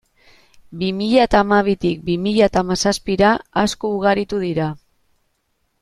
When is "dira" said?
4.49-4.73